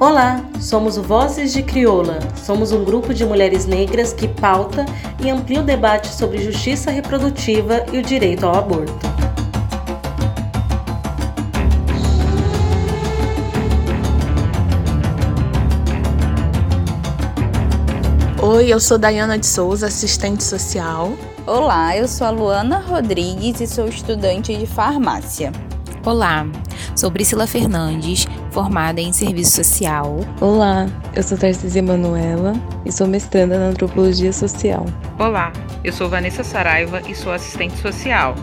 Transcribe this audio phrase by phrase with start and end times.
[0.00, 2.18] Olá, somos o Vozes de Crioula.
[2.36, 4.84] Somos um grupo de mulheres negras que pauta
[5.24, 9.09] e amplia o debate sobre justiça reprodutiva e o direito ao aborto.
[18.52, 21.16] Oi, eu sou Dayana de Souza, assistente social.
[21.46, 25.52] Olá, eu sou a Luana Rodrigues e sou estudante de farmácia.
[26.04, 26.44] Olá,
[26.96, 30.18] sou Priscila Fernandes, formada em Serviço Social.
[30.40, 32.54] Olá, eu sou Tarcísia Manuela
[32.84, 34.84] e sou mestranda na Antropologia Social.
[35.16, 35.52] Olá,
[35.84, 38.34] eu sou Vanessa Saraiva e sou assistente social.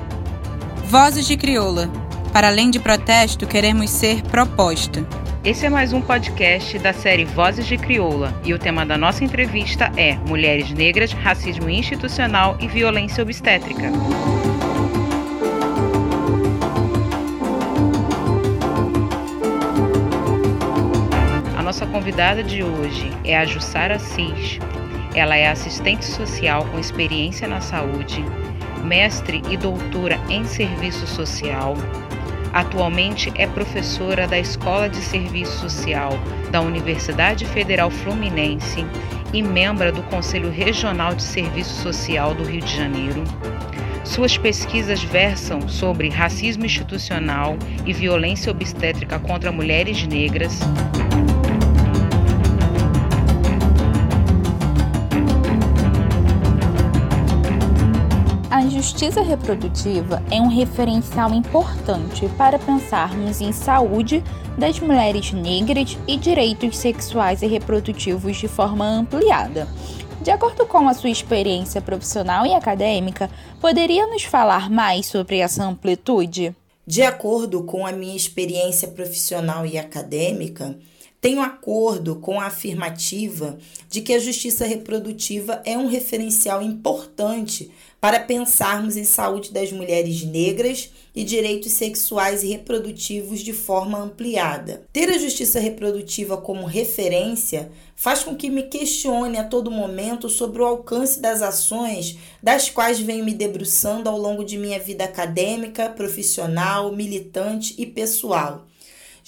[0.86, 1.90] Vozes de Crioula.
[2.32, 5.06] Para além de protesto, queremos ser proposta.
[5.48, 9.24] Esse é mais um podcast da série Vozes de Crioula e o tema da nossa
[9.24, 13.90] entrevista é Mulheres Negras, Racismo Institucional e Violência Obstétrica.
[21.64, 24.60] nossa convidada de hoje é a Jussara Cis.
[25.16, 28.22] Ela é assistente social com experiência na saúde,
[28.84, 31.74] mestre e doutora em serviço social.
[32.54, 36.12] Atualmente é professora da Escola de Serviço Social
[36.52, 38.86] da Universidade Federal Fluminense
[39.34, 43.24] e membro do Conselho Regional de Serviço Social do Rio de Janeiro.
[44.04, 50.60] Suas pesquisas versam sobre racismo institucional e violência obstétrica contra mulheres negras.
[58.70, 64.24] Justiça reprodutiva é um referencial importante para pensarmos em saúde
[64.58, 69.68] das mulheres negras e direitos sexuais e reprodutivos de forma ampliada.
[70.22, 73.30] De acordo com a sua experiência profissional e acadêmica,
[73.62, 76.56] poderia nos falar mais sobre essa amplitude?
[76.86, 80.78] De acordo com a minha experiência profissional e acadêmica,
[81.20, 83.58] tenho acordo com a afirmativa
[83.90, 90.24] de que a justiça reprodutiva é um referencial importante para pensarmos em saúde das mulheres
[90.24, 94.84] negras e direitos sexuais e reprodutivos de forma ampliada.
[94.94, 100.62] Ter a justiça reprodutiva como referência faz com que me questione a todo momento sobre
[100.62, 105.90] o alcance das ações das quais venho me debruçando ao longo de minha vida acadêmica,
[105.90, 108.68] profissional, militante e pessoal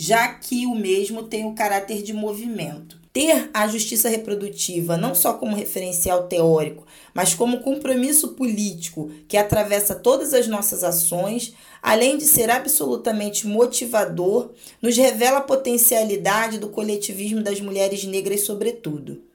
[0.01, 2.97] já que o mesmo tem o caráter de movimento.
[3.11, 9.93] Ter a justiça reprodutiva não só como referencial teórico, mas como compromisso político que atravessa
[9.93, 14.51] todas as nossas ações, além de ser absolutamente motivador,
[14.81, 19.28] nos revela a potencialidade do coletivismo das mulheres negras, sobretudo.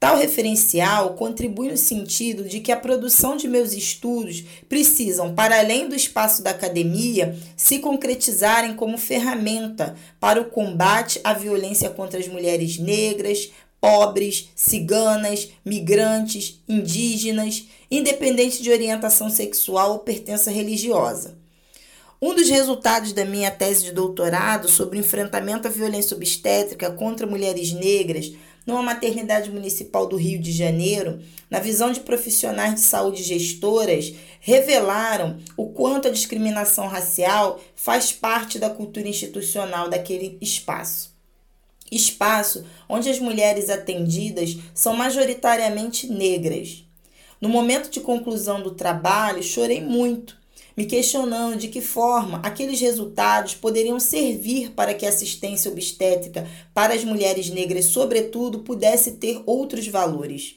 [0.00, 5.90] Tal referencial contribui no sentido de que a produção de meus estudos precisam, para além
[5.90, 12.26] do espaço da academia, se concretizarem como ferramenta para o combate à violência contra as
[12.26, 21.38] mulheres negras, pobres, ciganas, migrantes, indígenas, independente de orientação sexual ou pertença religiosa.
[22.22, 27.72] Um dos resultados da minha tese de doutorado sobre enfrentamento à violência obstétrica contra mulheres
[27.72, 28.32] negras
[28.66, 35.38] numa maternidade municipal do Rio de Janeiro, na visão de profissionais de saúde gestoras, revelaram
[35.56, 41.14] o quanto a discriminação racial faz parte da cultura institucional daquele espaço.
[41.90, 46.84] Espaço onde as mulheres atendidas são majoritariamente negras.
[47.40, 50.39] No momento de conclusão do trabalho, chorei muito
[50.80, 56.94] me questionando de que forma aqueles resultados poderiam servir para que a assistência obstétrica para
[56.94, 60.54] as mulheres negras, sobretudo, pudesse ter outros valores.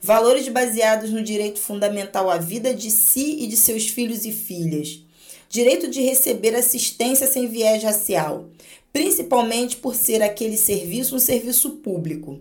[0.00, 5.04] Valores baseados no direito fundamental à vida de si e de seus filhos e filhas.
[5.48, 8.46] Direito de receber assistência sem viés racial,
[8.92, 12.40] principalmente por ser aquele serviço um serviço público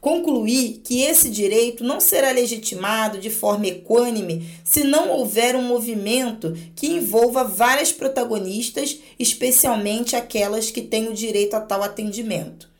[0.00, 6.56] Concluí que esse direito não será legitimado de forma equânime se não houver um movimento
[6.74, 12.70] que envolva várias protagonistas, especialmente aquelas que têm o direito a tal atendimento.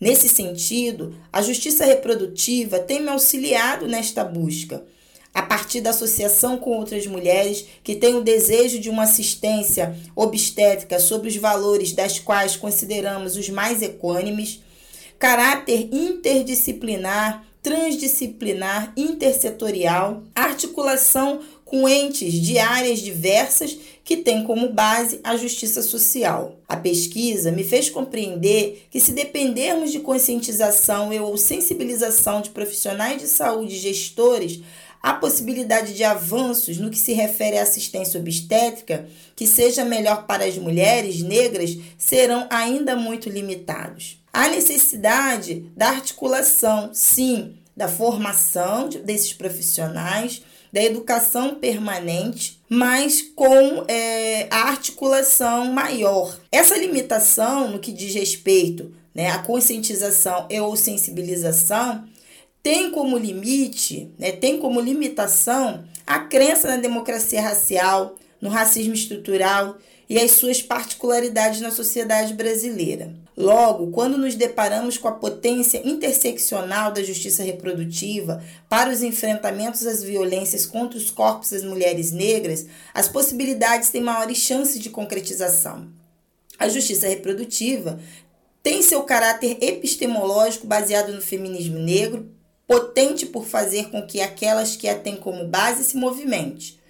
[0.00, 4.84] Nesse sentido, a justiça reprodutiva tem me auxiliado nesta busca.
[5.34, 10.98] A partir da associação com outras mulheres que têm o desejo de uma assistência obstétrica
[11.00, 14.60] sobre os valores das quais consideramos os mais equânimes,
[15.20, 25.36] caráter interdisciplinar, transdisciplinar, intersetorial, articulação com entes de áreas diversas que têm como base a
[25.36, 26.56] justiça social.
[26.66, 33.20] A pesquisa me fez compreender que, se dependermos de conscientização e ou sensibilização de profissionais
[33.20, 34.60] de saúde e gestores,
[35.02, 39.06] há possibilidade de avanços no que se refere à assistência obstétrica
[39.36, 44.19] que seja melhor para as mulheres negras serão ainda muito limitados.
[44.32, 50.42] Há necessidade da articulação, sim, da formação desses profissionais,
[50.72, 56.38] da educação permanente, mas com é, a articulação maior.
[56.52, 62.04] Essa limitação no que diz respeito né, à conscientização e ou sensibilização
[62.62, 69.76] tem como limite, né, tem como limitação a crença na democracia racial, no racismo estrutural
[70.10, 73.14] e as suas particularidades na sociedade brasileira.
[73.36, 80.02] Logo, quando nos deparamos com a potência interseccional da justiça reprodutiva para os enfrentamentos às
[80.02, 85.86] violências contra os corpos das mulheres negras, as possibilidades têm maiores chances de concretização.
[86.58, 88.00] A justiça reprodutiva
[88.64, 92.28] tem seu caráter epistemológico baseado no feminismo negro,
[92.66, 96.80] potente por fazer com que aquelas que a têm como base se movimente.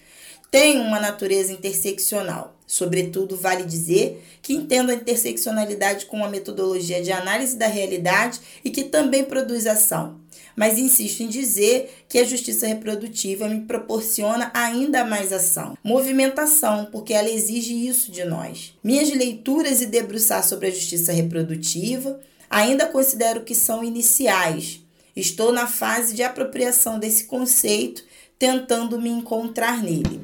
[0.50, 2.56] Tem uma natureza interseccional.
[2.70, 8.70] Sobretudo, vale dizer que entendo a interseccionalidade com uma metodologia de análise da realidade e
[8.70, 10.20] que também produz ação.
[10.54, 17.12] Mas insisto em dizer que a justiça reprodutiva me proporciona ainda mais ação, movimentação, porque
[17.12, 18.72] ela exige isso de nós.
[18.84, 24.80] Minhas leituras e debruçar sobre a justiça reprodutiva ainda considero que são iniciais,
[25.16, 28.04] Estou na fase de apropriação desse conceito,
[28.38, 30.20] tentando me encontrar nele.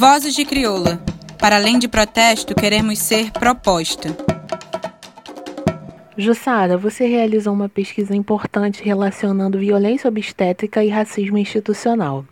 [0.00, 0.98] Vozes de Crioula.
[1.38, 4.08] Para além de protesto, queremos ser proposta.
[6.16, 12.24] Jussara, você realizou uma pesquisa importante relacionando violência obstétrica e racismo institucional.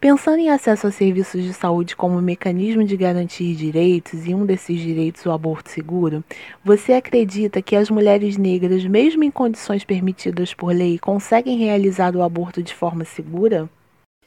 [0.00, 4.80] Pensando em acesso a serviços de saúde como mecanismo de garantir direitos e um desses
[4.80, 6.24] direitos o aborto seguro,
[6.64, 12.24] você acredita que as mulheres negras, mesmo em condições permitidas por lei, conseguem realizar o
[12.24, 13.70] aborto de forma segura?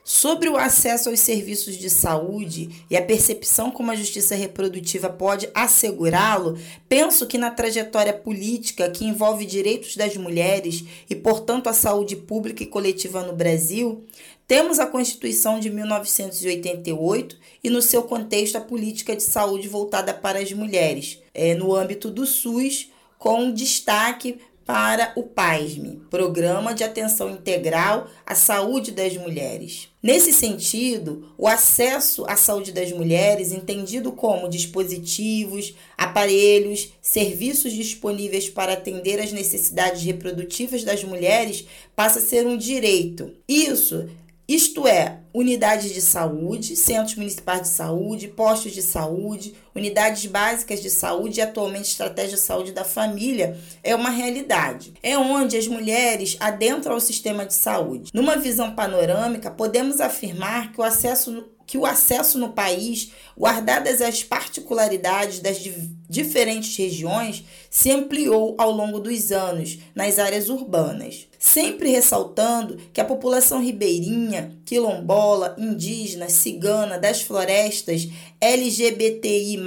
[0.09, 5.50] Sobre o acesso aos serviços de saúde e a percepção como a justiça reprodutiva pode
[5.54, 6.57] assegurá-lo,
[6.88, 12.63] penso que na trajetória política que envolve direitos das mulheres e, portanto, a saúde pública
[12.63, 14.06] e coletiva no Brasil,
[14.48, 20.39] temos a Constituição de 1988 e, no seu contexto, a política de saúde voltada para
[20.39, 22.89] as mulheres, é, no âmbito do SUS,
[23.19, 29.87] com destaque para o PASME, Programa de Atenção Integral à Saúde das Mulheres.
[30.03, 38.73] Nesse sentido, o acesso à saúde das mulheres, entendido como dispositivos, aparelhos, serviços disponíveis para
[38.73, 41.65] atender às necessidades reprodutivas das mulheres,
[41.95, 43.31] passa a ser um direito.
[43.47, 44.09] Isso
[44.47, 50.89] isto é, unidades de saúde, centros municipais de saúde, postos de saúde, unidades básicas de
[50.89, 54.93] saúde e atualmente estratégia de saúde da família é uma realidade.
[55.03, 58.09] É onde as mulheres adentram ao sistema de saúde.
[58.11, 64.23] Numa visão panorâmica, podemos afirmar que o acesso que o acesso no país, guardadas as
[64.23, 65.61] particularidades das
[66.09, 71.26] diferentes regiões, se ampliou ao longo dos anos nas áreas urbanas.
[71.39, 78.07] Sempre ressaltando que a população ribeirinha, quilombola, indígena, cigana, das florestas,
[78.41, 79.57] LGBTI,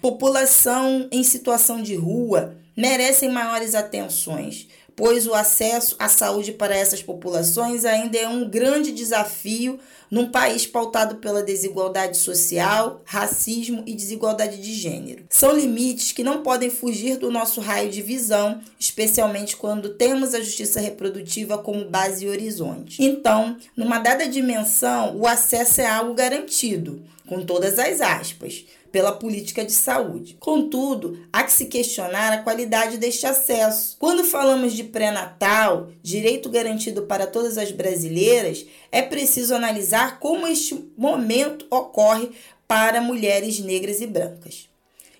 [0.00, 7.02] população em situação de rua, merecem maiores atenções pois o acesso à saúde para essas
[7.02, 9.78] populações ainda é um grande desafio
[10.10, 15.24] num país pautado pela desigualdade social, racismo e desigualdade de gênero.
[15.28, 20.40] São limites que não podem fugir do nosso raio de visão, especialmente quando temos a
[20.40, 23.02] justiça reprodutiva como base e horizonte.
[23.02, 28.64] Então, numa dada dimensão, o acesso é algo garantido, com todas as aspas
[28.96, 30.38] pela política de saúde.
[30.40, 33.94] Contudo, há que se questionar a qualidade deste acesso.
[33.98, 40.82] Quando falamos de pré-natal, direito garantido para todas as brasileiras, é preciso analisar como este
[40.96, 42.30] momento ocorre
[42.66, 44.66] para mulheres negras e brancas.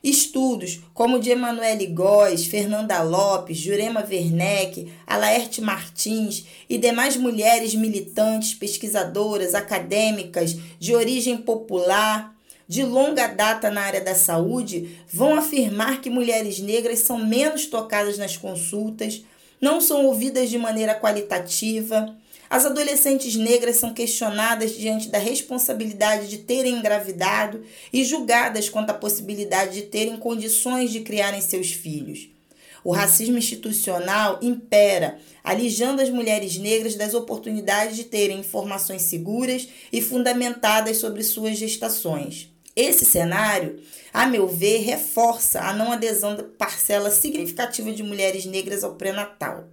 [0.02, 7.74] Estudos como o de Emanuele Góes, Fernanda Lopes, Jurema Werneck, Alaerte Martins e demais mulheres
[7.74, 12.35] militantes, pesquisadoras, acadêmicas de origem popular,
[12.68, 18.18] de longa data na área da saúde vão afirmar que mulheres negras são menos tocadas
[18.18, 19.22] nas consultas,
[19.60, 22.14] não são ouvidas de maneira qualitativa.
[22.48, 28.94] As adolescentes negras são questionadas diante da responsabilidade de terem engravidado e julgadas quanto à
[28.94, 32.28] possibilidade de terem condições de criarem seus filhos.
[32.84, 40.00] O racismo institucional impera, alijando as mulheres negras das oportunidades de terem informações seguras e
[40.00, 42.55] fundamentadas sobre suas gestações.
[42.76, 43.80] Esse cenário,
[44.12, 49.64] a meu ver, reforça a não adesão da parcela significativa de mulheres negras ao pré-natal.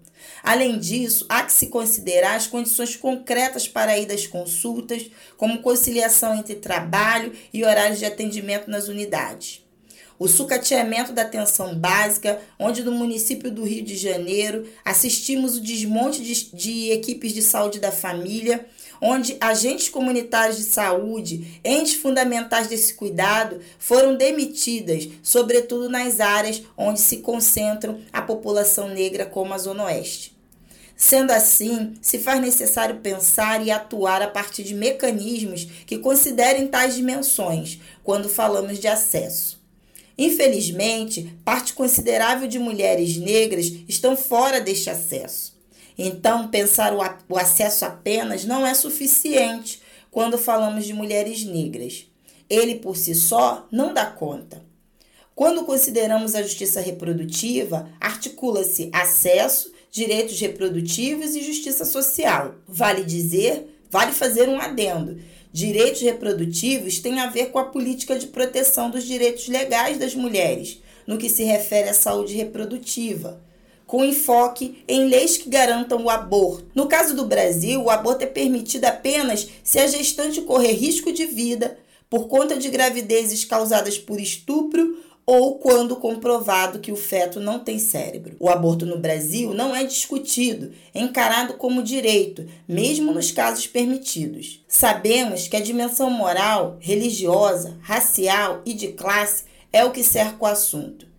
[0.41, 6.33] Além disso, há que se considerar as condições concretas para ir das consultas, como conciliação
[6.33, 9.61] entre trabalho e horários de atendimento nas unidades.
[10.17, 16.21] O sucateamento da atenção básica, onde no município do Rio de Janeiro assistimos o desmonte
[16.21, 18.65] de, de equipes de saúde da família,
[19.05, 27.01] onde agentes comunitários de saúde, entes fundamentais desse cuidado, foram demitidas, sobretudo nas áreas onde
[27.01, 30.33] se concentram a população negra, como a Zona Oeste.
[30.95, 36.95] Sendo assim, se faz necessário pensar e atuar a partir de mecanismos que considerem tais
[36.95, 39.61] dimensões quando falamos de acesso.
[40.17, 45.52] Infelizmente, parte considerável de mulheres negras estão fora deste acesso.
[45.97, 52.05] Então, pensar o acesso apenas não é suficiente quando falamos de mulheres negras.
[52.49, 54.63] Ele por si só não dá conta.
[55.35, 62.55] Quando consideramos a justiça reprodutiva, articula-se acesso direitos reprodutivos e justiça social.
[62.67, 65.19] Vale dizer, vale fazer um adendo.
[65.51, 70.81] Direitos reprodutivos têm a ver com a política de proteção dos direitos legais das mulheres,
[71.05, 73.39] no que se refere à saúde reprodutiva,
[73.85, 76.65] com enfoque em leis que garantam o aborto.
[76.73, 81.25] No caso do Brasil, o aborto é permitido apenas se a gestante correr risco de
[81.25, 81.77] vida
[82.09, 87.79] por conta de gravidezes causadas por estupro ou quando comprovado que o feto não tem
[87.79, 88.35] cérebro.
[88.39, 94.63] O aborto no Brasil não é discutido, encarado como direito, mesmo nos casos permitidos.
[94.67, 100.45] Sabemos que a dimensão moral, religiosa, racial e de classe é o que cerca o
[100.45, 101.12] assunto.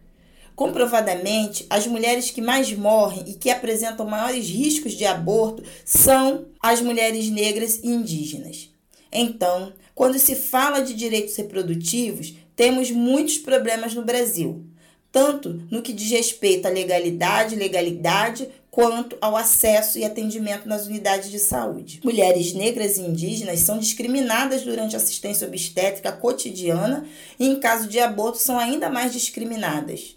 [0.55, 6.81] Comprovadamente, as mulheres que mais morrem e que apresentam maiores riscos de aborto são as
[6.81, 8.71] mulheres negras e indígenas.
[9.11, 14.65] Então, quando se fala de direitos reprodutivos, temos muitos problemas no Brasil,
[15.11, 21.31] tanto no que diz respeito à legalidade, legalidade, quanto ao acesso e atendimento nas unidades
[21.31, 22.01] de saúde.
[22.03, 27.07] Mulheres negras e indígenas são discriminadas durante a assistência obstétrica cotidiana
[27.39, 30.17] e, em caso de aborto, são ainda mais discriminadas,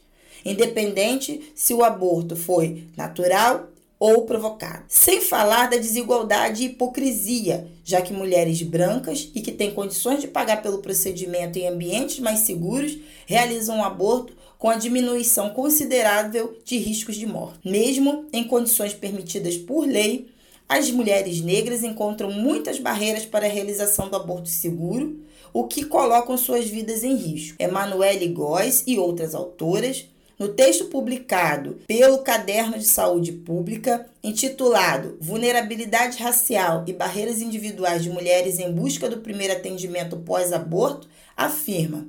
[0.49, 4.83] independente se o aborto foi natural ou provocado.
[4.87, 10.27] Sem falar da desigualdade e hipocrisia, já que mulheres brancas e que têm condições de
[10.27, 16.77] pagar pelo procedimento em ambientes mais seguros realizam um aborto com a diminuição considerável de
[16.77, 17.59] riscos de morte.
[17.63, 20.29] Mesmo em condições permitidas por lei,
[20.67, 25.19] as mulheres negras encontram muitas barreiras para a realização do aborto seguro,
[25.53, 27.55] o que colocam suas vidas em risco.
[27.57, 30.05] Emanuele Góes e outras autoras
[30.37, 38.09] no texto publicado pelo Caderno de Saúde Pública, intitulado Vulnerabilidade Racial e Barreiras Individuais de
[38.09, 42.07] Mulheres em Busca do Primeiro Atendimento Pós-Aborto, afirma: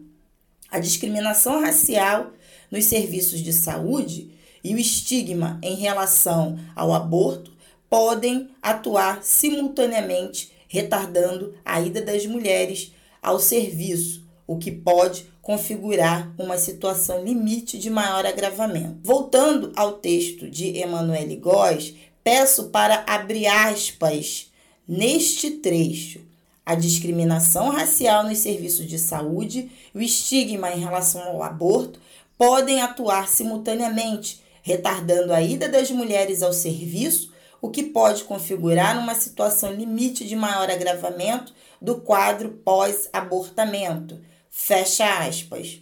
[0.71, 2.33] a discriminação racial
[2.71, 4.31] nos serviços de saúde
[4.63, 7.57] e o estigma em relação ao aborto
[7.89, 12.93] podem atuar simultaneamente, retardando a ida das mulheres
[13.23, 18.99] ao serviço, o que pode configurar uma situação limite de maior agravamento.
[19.03, 24.53] Voltando ao texto de Emanuele Góes, peço para abrir aspas
[24.87, 26.21] neste trecho.
[26.67, 31.99] A discriminação racial nos serviços de saúde o estigma em relação ao aborto
[32.37, 39.15] podem atuar simultaneamente, retardando a ida das mulheres ao serviço, o que pode configurar uma
[39.15, 45.81] situação limite de maior agravamento do quadro pós-abortamento Fecha aspas.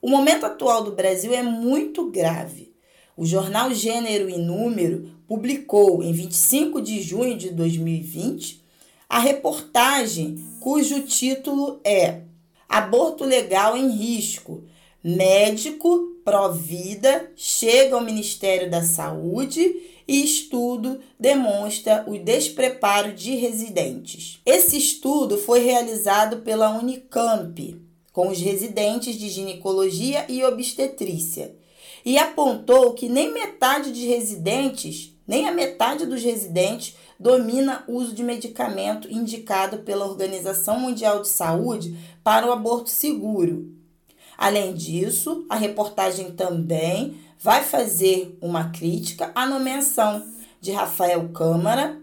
[0.00, 2.74] O momento atual do Brasil é muito grave.
[3.16, 8.62] O jornal Gênero e Número publicou, em 25 de junho de 2020,
[9.08, 12.20] a reportagem cujo título é
[12.68, 14.64] Aborto Legal em Risco.
[15.02, 19.74] Médico pró-vida chega ao Ministério da Saúde
[20.06, 24.40] e estudo demonstra o despreparo de residentes.
[24.44, 27.85] Esse estudo foi realizado pela Unicamp
[28.16, 31.54] com os residentes de ginecologia e obstetrícia
[32.02, 38.14] e apontou que nem metade de residentes, nem a metade dos residentes domina o uso
[38.14, 41.94] de medicamento indicado pela Organização Mundial de Saúde
[42.24, 43.70] para o aborto seguro.
[44.38, 50.26] Além disso, a reportagem também vai fazer uma crítica à nomeação
[50.58, 52.00] de Rafael Câmara,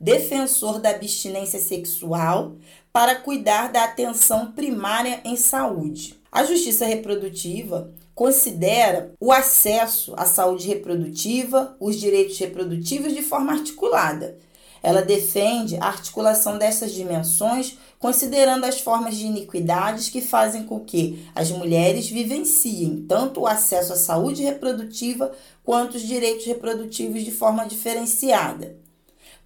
[0.00, 2.56] defensor da abstinência sexual,
[2.96, 6.18] para cuidar da atenção primária em saúde.
[6.32, 14.38] A justiça reprodutiva considera o acesso à saúde reprodutiva, os direitos reprodutivos de forma articulada.
[14.82, 21.28] Ela defende a articulação dessas dimensões considerando as formas de iniquidades que fazem com que
[21.34, 27.66] as mulheres vivenciem tanto o acesso à saúde reprodutiva quanto os direitos reprodutivos de forma
[27.66, 28.85] diferenciada.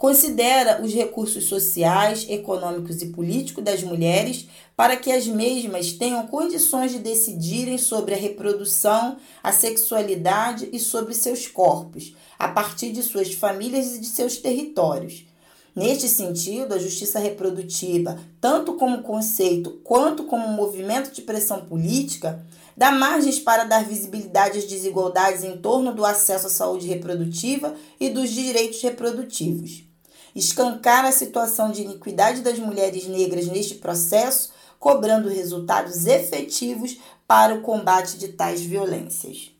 [0.00, 6.92] Considera os recursos sociais, econômicos e políticos das mulheres para que as mesmas tenham condições
[6.92, 13.34] de decidirem sobre a reprodução, a sexualidade e sobre seus corpos, a partir de suas
[13.34, 15.26] famílias e de seus territórios
[15.74, 22.44] Neste sentido, a justiça reprodutiva, tanto como conceito quanto como movimento de pressão política,
[22.76, 28.08] dá margens para dar visibilidade às desigualdades em torno do acesso à saúde reprodutiva e
[28.08, 29.89] dos direitos reprodutivos.
[30.34, 37.60] Escancar a situação de iniquidade das mulheres negras neste processo, cobrando resultados efetivos para o
[37.62, 39.52] combate de tais violências.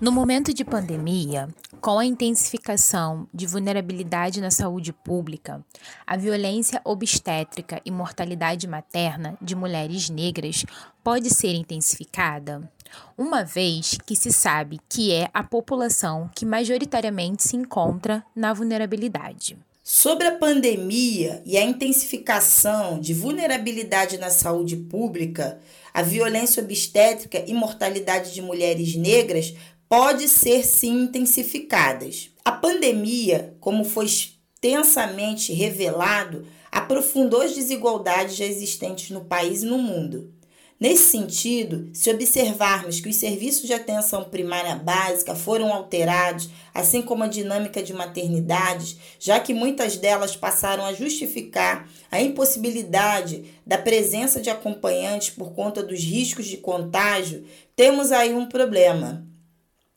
[0.00, 1.46] No momento de pandemia,
[1.78, 5.62] com a intensificação de vulnerabilidade na saúde pública,
[6.06, 10.64] a violência obstétrica e mortalidade materna de mulheres negras
[11.04, 12.72] pode ser intensificada,
[13.16, 19.58] uma vez que se sabe que é a população que majoritariamente se encontra na vulnerabilidade.
[19.82, 25.58] Sobre a pandemia e a intensificação de vulnerabilidade na saúde pública,
[25.92, 29.54] a violência obstétrica e mortalidade de mulheres negras
[29.90, 32.30] pode ser sim intensificadas.
[32.44, 39.78] A pandemia, como foi extensamente revelado, aprofundou as desigualdades já existentes no país e no
[39.78, 40.32] mundo.
[40.78, 47.24] Nesse sentido, se observarmos que os serviços de atenção primária básica foram alterados, assim como
[47.24, 54.40] a dinâmica de maternidades, já que muitas delas passaram a justificar a impossibilidade da presença
[54.40, 57.44] de acompanhantes por conta dos riscos de contágio,
[57.74, 59.28] temos aí um problema.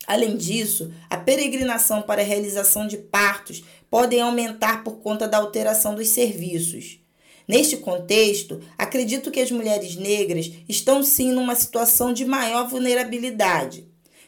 [0.06, 5.96] Além disso, a peregrinação para a realização de partos podem aumentar por conta da alteração
[5.96, 7.00] dos serviços.
[7.48, 13.88] Neste contexto, acredito que as mulheres negras estão sim numa situação de maior vulnerabilidade.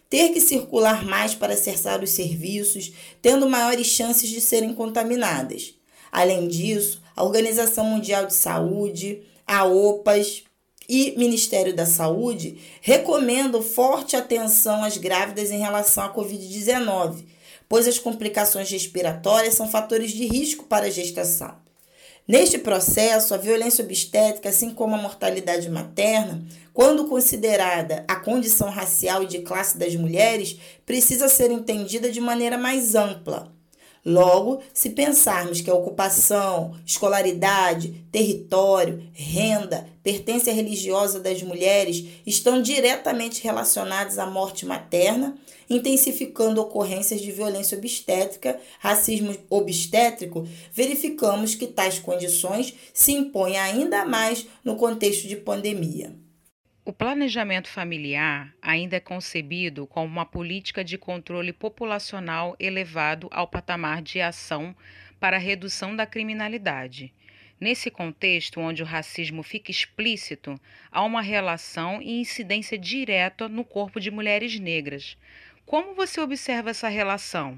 [0.10, 5.74] Ter que circular mais para acessar os serviços, tendo maiores chances de serem contaminadas.
[6.12, 10.44] Além disso, a Organização Mundial de Saúde, a OPAS,
[10.88, 17.26] e Ministério da Saúde recomendam forte atenção às grávidas em relação à Covid-19,
[17.68, 21.56] pois as complicações respiratórias são fatores de risco para a gestação.
[22.28, 26.44] Neste processo, a violência obstétrica, assim como a mortalidade materna,
[26.74, 32.58] quando considerada a condição racial e de classe das mulheres, precisa ser entendida de maneira
[32.58, 33.55] mais ampla
[34.06, 43.44] Logo, se pensarmos que a ocupação, escolaridade, território, renda, pertença religiosa das mulheres estão diretamente
[43.44, 45.36] relacionados à morte materna,
[45.68, 54.46] intensificando ocorrências de violência obstétrica, racismo obstétrico, verificamos que tais condições se impõem ainda mais
[54.64, 56.25] no contexto de pandemia.
[56.88, 64.04] O planejamento familiar ainda é concebido como uma política de controle populacional elevado ao patamar
[64.04, 64.76] de ação
[65.20, 67.12] para a redução da criminalidade.
[67.60, 74.00] Nesse contexto, onde o racismo fica explícito, há uma relação e incidência direta no corpo
[74.00, 75.18] de mulheres negras.
[75.66, 77.58] Como você observa essa relação?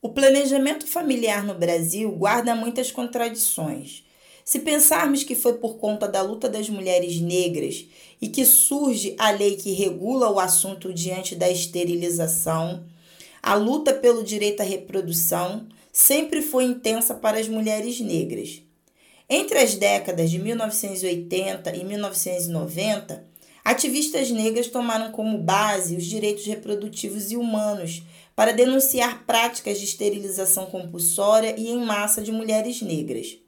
[0.00, 4.04] O planejamento familiar no Brasil guarda muitas contradições.
[4.44, 7.86] Se pensarmos que foi por conta da luta das mulheres negras
[8.20, 12.84] e que surge a lei que regula o assunto diante da esterilização,
[13.42, 18.62] a luta pelo direito à reprodução sempre foi intensa para as mulheres negras.
[19.28, 23.24] Entre as décadas de 1980 e 1990,
[23.64, 28.02] ativistas negras tomaram como base os direitos reprodutivos e humanos
[28.34, 33.41] para denunciar práticas de esterilização compulsória e em massa de mulheres negras.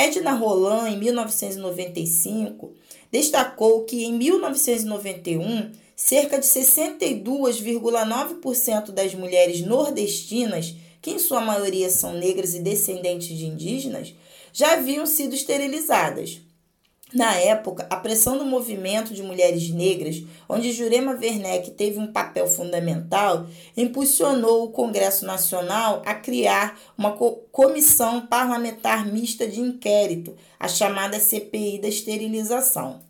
[0.00, 2.72] Edna Roland, em 1995,
[3.12, 12.14] destacou que em 1991, cerca de 62,9% das mulheres nordestinas, que em sua maioria são
[12.14, 14.14] negras e descendentes de indígenas,
[14.54, 16.40] já haviam sido esterilizadas.
[17.12, 22.46] Na época, a pressão do movimento de mulheres negras, onde Jurema Werneck teve um papel
[22.46, 23.46] fundamental,
[23.76, 27.12] impulsionou o Congresso Nacional a criar uma
[27.50, 33.00] comissão parlamentar mista de inquérito, a chamada CPI da esterilização.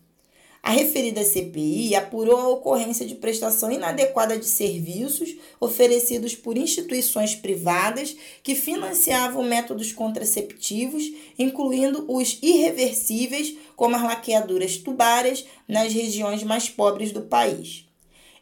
[0.63, 8.15] A referida CPI apurou a ocorrência de prestação inadequada de serviços oferecidos por instituições privadas
[8.43, 11.03] que financiavam métodos contraceptivos,
[11.37, 17.87] incluindo os irreversíveis, como as laqueaduras tubárias, nas regiões mais pobres do país.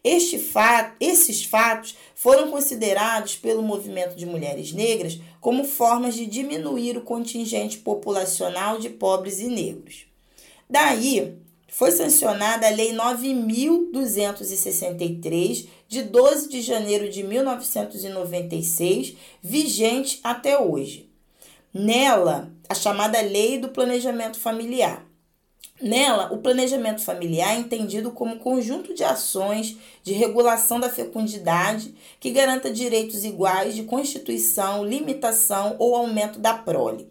[0.03, 6.97] Este fato, esses fatos foram considerados pelo movimento de mulheres negras como formas de diminuir
[6.97, 10.07] o contingente populacional de pobres e negros.
[10.69, 11.37] Daí,
[11.69, 21.09] foi sancionada a Lei 9.263, de 12 de janeiro de 1996, vigente até hoje.
[21.73, 25.07] Nela, a chamada Lei do Planejamento Familiar.
[25.81, 32.31] Nela, o planejamento familiar é entendido como conjunto de ações de regulação da fecundidade que
[32.31, 37.07] garanta direitos iguais de constituição, limitação ou aumento da prole.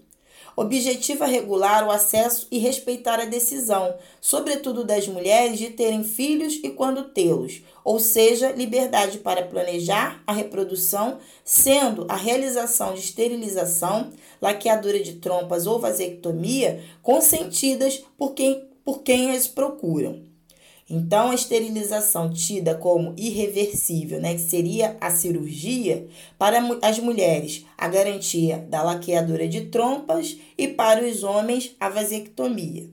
[0.60, 6.70] Objetiva regular o acesso e respeitar a decisão, sobretudo das mulheres, de terem filhos e
[6.70, 14.10] quando tê-los, ou seja, liberdade para planejar a reprodução, sendo a realização de esterilização,
[14.42, 20.27] laqueadura de trompas ou vasectomia consentidas por quem, por quem as procuram.
[20.90, 27.86] Então, a esterilização tida como irreversível, né, que seria a cirurgia, para as mulheres, a
[27.88, 32.88] garantia da laqueadura de trompas e para os homens, a vasectomia.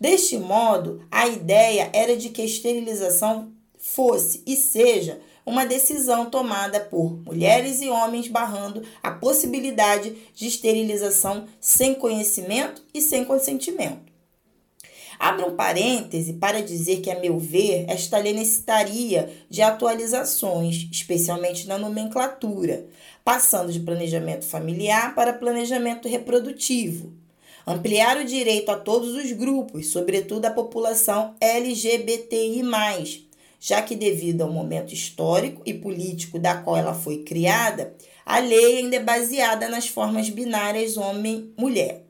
[0.00, 6.80] Deste modo, a ideia era de que a esterilização fosse e seja uma decisão tomada
[6.80, 14.11] por mulheres e homens barrando a possibilidade de esterilização sem conhecimento e sem consentimento.
[15.22, 21.68] Abra um parêntese para dizer que, a meu ver, esta lei necessitaria de atualizações, especialmente
[21.68, 22.86] na nomenclatura,
[23.22, 27.12] passando de planejamento familiar para planejamento reprodutivo.
[27.64, 32.64] Ampliar o direito a todos os grupos, sobretudo a população LGBTI,
[33.60, 37.94] já que, devido ao momento histórico e político da qual ela foi criada,
[38.26, 42.02] a lei ainda é baseada nas formas binárias homem-mulher.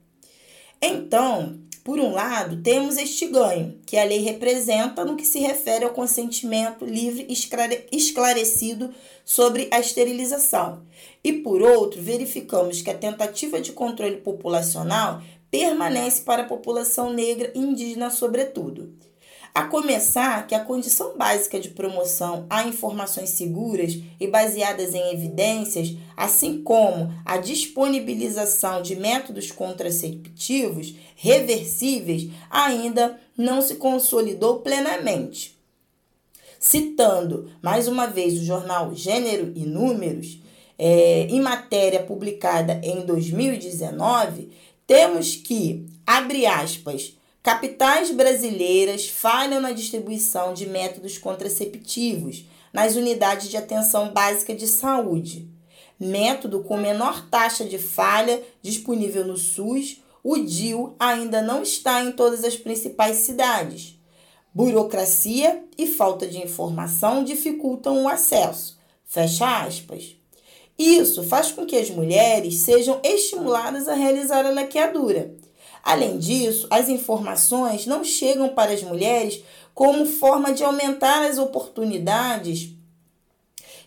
[0.80, 5.84] Então, por um lado, temos este ganho, que a lei representa no que se refere
[5.84, 10.84] ao consentimento livre e esclarecido sobre a esterilização.
[11.24, 17.50] E por outro, verificamos que a tentativa de controle populacional permanece para a população negra
[17.54, 18.94] e indígena, sobretudo.
[19.54, 25.94] A começar que a condição básica de promoção a informações seguras e baseadas em evidências,
[26.16, 35.54] assim como a disponibilização de métodos contraceptivos reversíveis, ainda não se consolidou plenamente.
[36.58, 40.38] Citando mais uma vez o jornal Gênero e Números,
[40.78, 44.48] é, em matéria publicada em 2019,
[44.86, 53.56] temos que, abre aspas, Capitais brasileiras falham na distribuição de métodos contraceptivos nas unidades de
[53.56, 55.48] atenção básica de saúde.
[55.98, 62.12] Método com menor taxa de falha disponível no SUS, o DIL ainda não está em
[62.12, 63.98] todas as principais cidades.
[64.54, 68.78] Burocracia e falta de informação dificultam o acesso.
[69.04, 70.16] Fecha aspas.
[70.78, 75.34] Isso faz com que as mulheres sejam estimuladas a realizar a laqueadura
[75.82, 79.42] Além disso, as informações não chegam para as mulheres
[79.74, 82.70] como forma de aumentar as oportunidades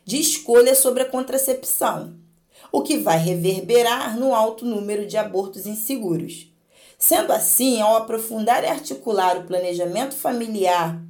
[0.04, 2.16] de escolha sobre a contracepção,
[2.72, 6.52] o que vai reverberar no alto número de abortos inseguros.
[6.98, 11.02] Sendo assim, ao aprofundar e articular o planejamento familiar,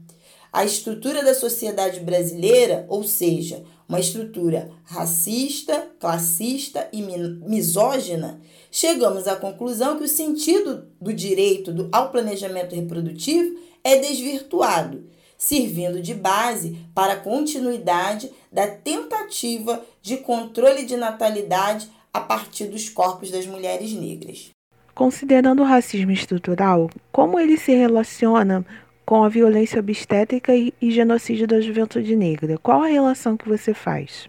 [0.56, 8.40] a estrutura da sociedade brasileira, ou seja, uma estrutura racista, classista e misógina,
[8.72, 15.04] chegamos à conclusão que o sentido do direito ao planejamento reprodutivo é desvirtuado,
[15.38, 22.88] servindo de base para a continuidade da tentativa de controle de natalidade a partir dos
[22.88, 24.52] corpos das mulheres negras.
[24.94, 28.66] Considerando o racismo estrutural, como ele se relaciona
[29.06, 32.58] com a violência obstétrica e, e genocídio da juventude negra?
[32.58, 34.28] Qual a relação que você faz?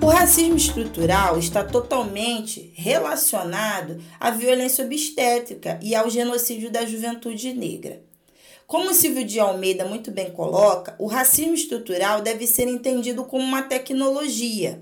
[0.00, 8.02] O racismo estrutural está totalmente relacionado à violência obstétrica e ao genocídio da juventude negra.
[8.66, 13.62] Como Silvio de Almeida muito bem coloca, o racismo estrutural deve ser entendido como uma
[13.62, 14.80] tecnologia.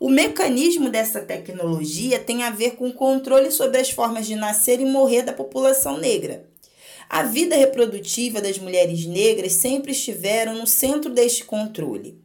[0.00, 4.80] O mecanismo dessa tecnologia tem a ver com o controle sobre as formas de nascer
[4.80, 6.48] e morrer da população negra.
[7.06, 12.18] A vida reprodutiva das mulheres negras sempre estiveram no centro deste controle.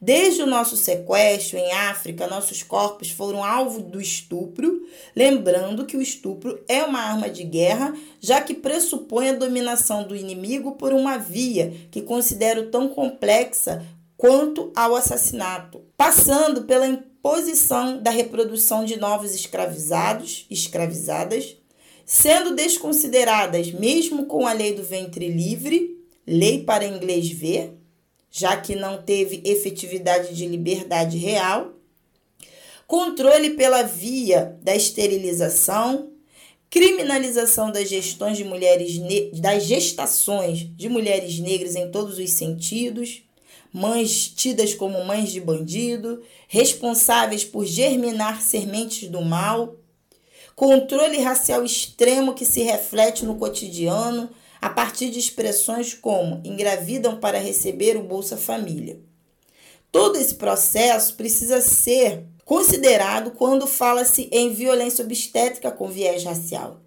[0.00, 6.02] Desde o nosso sequestro em África, nossos corpos foram alvo do estupro, lembrando que o
[6.02, 11.18] estupro é uma arma de guerra, já que pressupõe a dominação do inimigo por uma
[11.18, 13.84] via que considero tão complexa
[14.16, 16.86] quanto ao assassinato, passando pela
[17.18, 21.56] imposição da reprodução de novos escravizados, escravizadas,
[22.06, 27.74] sendo desconsideradas mesmo com a lei do ventre livre, lei para inglês ver,
[28.30, 31.74] já que não teve efetividade de liberdade real,
[32.86, 36.12] controle pela via da esterilização,
[36.70, 38.98] criminalização das gestões de mulheres
[39.40, 43.22] das gestações de mulheres negras em todos os sentidos,
[43.72, 49.76] mães tidas como mães de bandido, responsáveis por germinar sementes do mal,
[50.54, 57.38] controle racial extremo que se reflete no cotidiano a partir de expressões como engravidam para
[57.38, 58.98] receber o Bolsa Família.
[59.90, 66.80] Todo esse processo precisa ser considerado quando fala-se em violência obstétrica com viés racial.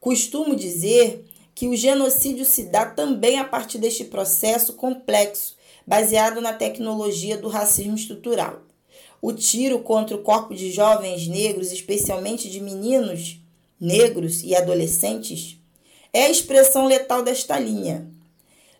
[0.00, 6.52] Costumo dizer que o genocídio se dá também a partir deste processo complexo, baseado na
[6.52, 8.62] tecnologia do racismo estrutural.
[9.20, 13.38] O tiro contra o corpo de jovens negros, especialmente de meninos
[13.80, 15.58] negros e adolescentes,
[16.12, 18.08] é a expressão letal desta linha.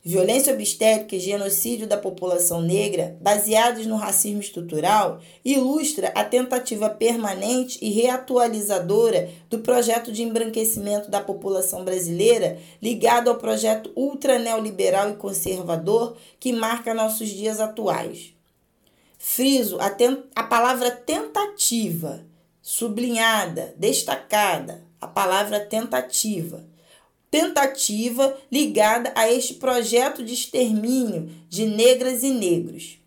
[0.04, 7.78] Violência obstétrica e genocídio da população negra, baseados no racismo estrutural, ilustra a tentativa permanente
[7.80, 15.14] e reatualizadora do projeto de embranquecimento da população brasileira ligado ao projeto ultra neoliberal e
[15.14, 18.34] conservador que marca nossos dias atuais.
[19.16, 19.96] Friso a,
[20.34, 22.24] a palavra tentativa,
[22.60, 26.71] sublinhada, destacada, a palavra tentativa
[27.32, 32.98] tentativa ligada a este projeto de extermínio de negras e negros.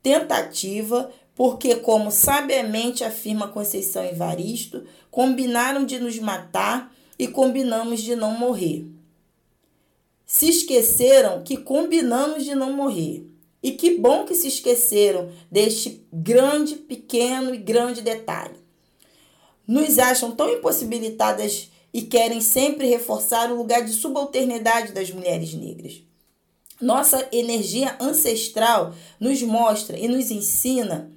[0.00, 8.38] Tentativa porque, como sabiamente afirma Conceição Evaristo, combinaram de nos matar e combinamos de não
[8.38, 8.86] morrer.
[10.24, 13.26] Se esqueceram que combinamos de não morrer.
[13.60, 18.58] E que bom que se esqueceram deste grande, pequeno e grande detalhe.
[19.66, 26.02] Nos acham tão impossibilitadas e querem sempre reforçar o lugar de subalternidade das mulheres negras.
[26.80, 31.12] Nossa energia ancestral nos mostra e nos ensina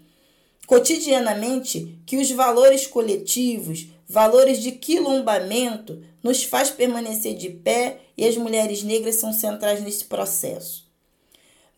[0.67, 8.37] cotidianamente que os valores coletivos, valores de quilombamento, nos faz permanecer de pé e as
[8.37, 10.85] mulheres negras são centrais nesse processo.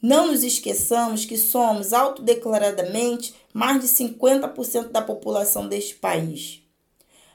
[0.01, 6.63] Não nos esqueçamos que somos autodeclaradamente mais de 50% da população deste país.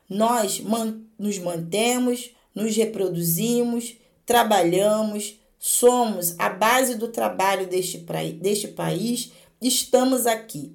[0.09, 7.99] Nós man nos mantemos, nos reproduzimos, trabalhamos, somos a base do trabalho deste,
[8.41, 10.73] deste país, estamos aqui.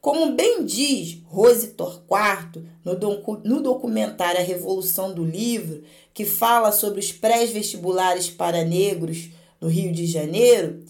[0.00, 6.72] Como bem diz Rose Torquato no, docu no documentário A Revolução do Livro, que fala
[6.72, 9.28] sobre os pré-vestibulares para negros
[9.60, 10.84] no Rio de Janeiro,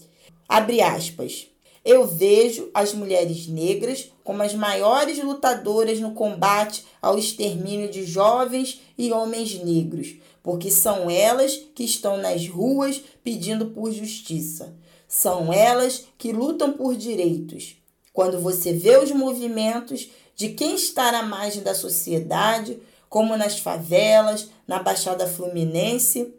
[0.49, 1.52] abre aspas.
[1.85, 8.81] Eu vejo as mulheres negras como as maiores lutadoras no combate ao extermínio de jovens
[8.97, 14.73] e homens negros, porque são elas que estão nas ruas pedindo por justiça.
[15.07, 17.75] São elas que lutam por direitos.
[18.13, 24.49] Quando você vê os movimentos de quem está na margem da sociedade, como nas favelas,
[24.65, 26.33] na Baixada Fluminense,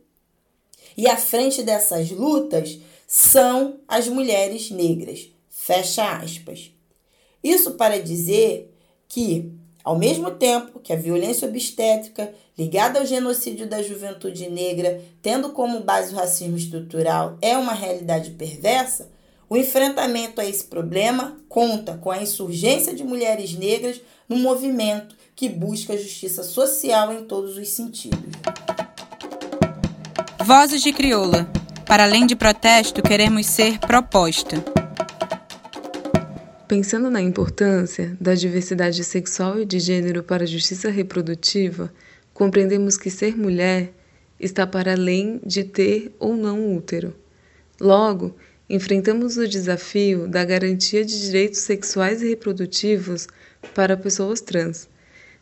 [0.96, 5.33] e à frente dessas lutas são as mulheres negras.
[5.66, 6.70] Fecha aspas.
[7.42, 8.70] Isso para dizer
[9.08, 9.50] que,
[9.82, 15.80] ao mesmo tempo que a violência obstétrica ligada ao genocídio da juventude negra, tendo como
[15.80, 19.10] base o racismo estrutural, é uma realidade perversa,
[19.48, 25.48] o enfrentamento a esse problema conta com a insurgência de mulheres negras no movimento que
[25.48, 28.34] busca justiça social em todos os sentidos.
[30.44, 31.50] Vozes de Crioula.
[31.86, 34.73] Para além de protesto, queremos ser proposta.
[36.66, 41.92] Pensando na importância da diversidade sexual e de gênero para a justiça reprodutiva,
[42.32, 43.92] compreendemos que ser mulher
[44.40, 47.14] está para além de ter ou não útero.
[47.78, 48.34] Logo,
[48.68, 53.28] enfrentamos o desafio da garantia de direitos sexuais e reprodutivos
[53.74, 54.88] para pessoas trans.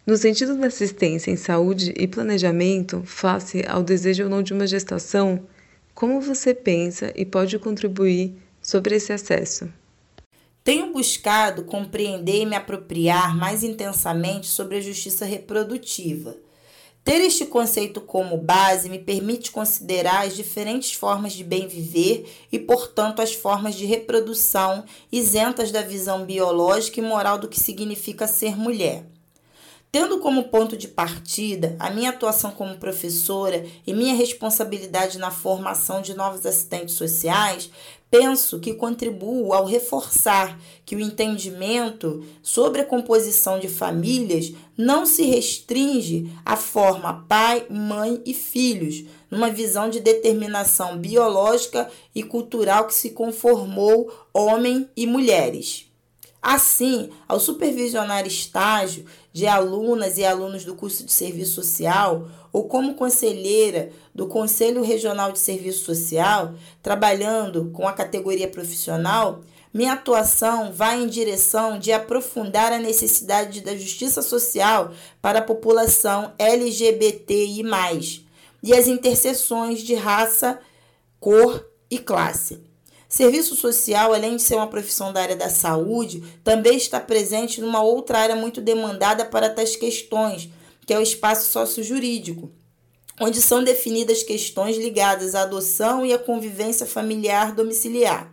[0.05, 4.67] No sentido da assistência em saúde e planejamento face ao desejo ou não de uma
[4.67, 5.47] gestação,
[5.95, 9.69] como você pensa e pode contribuir sobre esse acesso?
[10.64, 16.37] Tenho buscado compreender e me apropriar mais intensamente sobre a justiça reprodutiva.
[17.05, 22.61] Ter este conceito como base me permite considerar as diferentes formas de bem viver e,
[22.61, 28.57] portanto, as formas de reprodução isentas da visão biológica e moral do que significa ser
[28.57, 29.05] mulher.
[29.95, 36.01] Tendo como ponto de partida a minha atuação como professora e minha responsabilidade na formação
[36.01, 37.71] de novos assistentes sociais,
[38.11, 45.25] penso que contribuo ao reforçar que o entendimento sobre a composição de famílias não se
[45.25, 52.95] restringe à forma pai, mãe e filhos, numa visão de determinação biológica e cultural que
[52.95, 55.93] se conformou homem e mulheres.
[56.43, 62.95] Assim, ao supervisionar estágio de alunas e alunos do curso de serviço social, ou como
[62.95, 69.40] conselheira do Conselho Regional de Serviço Social, trabalhando com a categoria profissional,
[69.73, 74.92] minha atuação vai em direção de aprofundar a necessidade da justiça social
[75.23, 77.62] para a população LGBTI,
[78.62, 80.61] e as interseções de raça,
[81.18, 82.72] cor e classe.
[83.12, 87.83] Serviço social, além de ser uma profissão da área da saúde, também está presente numa
[87.83, 90.48] outra área muito demandada para tais questões,
[90.87, 92.51] que é o espaço sociojurídico,
[93.20, 98.33] onde são definidas questões ligadas à adoção e à convivência familiar domiciliar.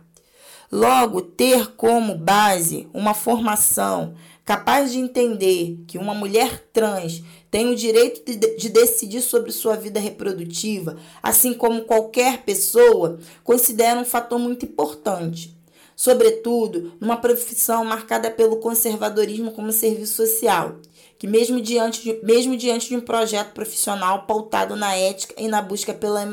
[0.72, 4.14] Logo, ter como base uma formação
[4.46, 9.76] capaz de entender que uma mulher trans tem o direito de, de, decidir sobre sua
[9.76, 15.58] vida reprodutiva, assim como qualquer pessoa, considera um fator muito importante.
[15.96, 20.76] Sobretudo, numa profissão marcada pelo conservadorismo como serviço social,
[21.18, 25.60] que mesmo diante de, mesmo diante de um projeto profissional pautado na ética e na
[25.60, 26.26] busca pela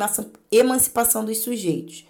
[0.49, 2.07] emancipação dos sujeitos.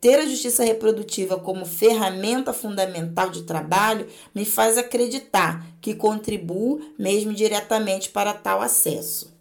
[0.00, 7.32] Ter a justiça reprodutiva como ferramenta fundamental de trabalho me faz acreditar que contribuo mesmo
[7.32, 9.36] diretamente para tal acesso.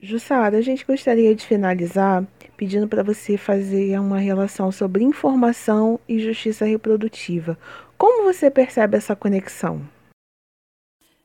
[0.00, 6.20] Jussara, a gente gostaria de finalizar pedindo para você fazer uma relação sobre informação e
[6.20, 7.58] justiça reprodutiva.
[7.98, 9.82] Como você percebe essa conexão?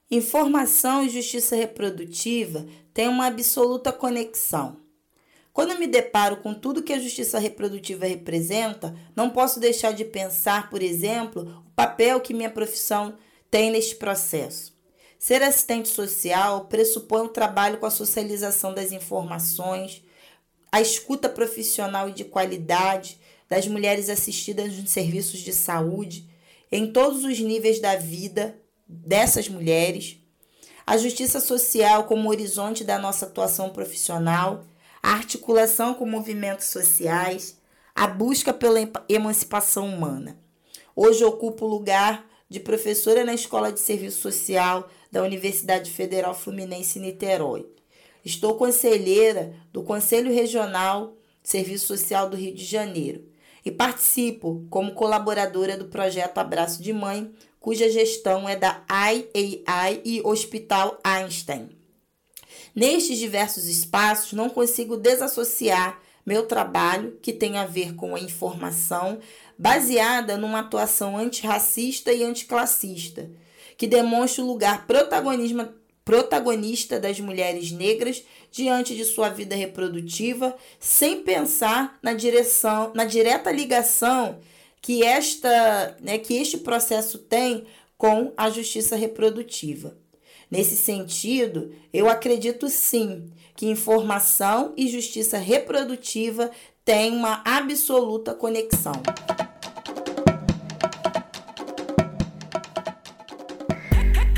[0.09, 4.77] Informação e justiça reprodutiva têm uma absoluta conexão.
[5.57, 10.69] Quando me deparo com tudo que a justiça reprodutiva representa, não posso deixar de pensar,
[10.69, 13.17] por exemplo, o papel que minha profissão
[13.49, 14.71] tem neste processo.
[15.17, 20.03] Ser assistente social pressupõe o trabalho com a socialização das informações,
[20.71, 26.29] a escuta profissional e de qualidade das mulheres assistidas nos serviços de saúde,
[26.71, 30.19] em todos os níveis da vida dessas mulheres,
[30.85, 34.63] a justiça social como horizonte da nossa atuação profissional
[35.07, 37.57] a articulação com movimentos sociais,
[37.95, 40.37] a busca pela emancipação humana.
[40.93, 46.99] Hoje ocupo o lugar de professora na Escola de Serviço Social da Universidade Federal Fluminense
[46.99, 47.65] Niterói.
[48.25, 53.23] Estou conselheira do Conselho Regional Serviço Social do Rio de Janeiro
[53.63, 60.21] e participo como colaboradora do projeto Abraço de Mãe, cuja gestão é da IAI e
[60.25, 61.76] Hospital Einstein.
[62.77, 69.17] Nestes diversos espaços, não consigo desassociar meu trabalho, que tem a ver com a informação,
[69.57, 73.31] baseada numa atuação antirracista e anticlassista,
[73.75, 75.67] que demonstra o lugar protagonismo,
[76.05, 83.51] protagonista das mulheres negras diante de sua vida reprodutiva, sem pensar na direção, na direta
[83.51, 84.37] ligação
[84.83, 87.65] que esta, né, que este processo tem
[87.97, 89.97] com a justiça reprodutiva.
[90.49, 96.49] Nesse sentido, eu acredito sim que informação e justiça reprodutiva
[96.85, 98.93] têm uma absoluta conexão.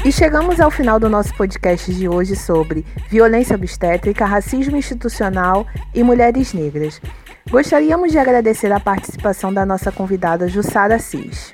[0.03, 6.01] E chegamos ao final do nosso podcast de hoje sobre violência obstétrica, racismo institucional e
[6.01, 6.99] mulheres negras.
[7.51, 11.51] Gostaríamos de agradecer a participação da nossa convidada Jussara Cis.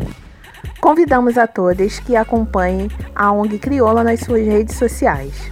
[0.80, 5.52] Convidamos a todas que acompanhem a ONG Crioula nas suas redes sociais.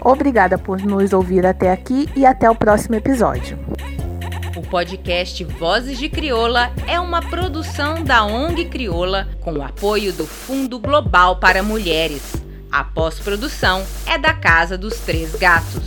[0.00, 3.58] Obrigada por nos ouvir até aqui e até o próximo episódio.
[4.56, 10.26] O podcast Vozes de Crioula é uma produção da ONG Crioula com o apoio do
[10.26, 12.34] Fundo Global para Mulheres.
[12.70, 15.82] A pós-produção é da Casa dos Três Gatos.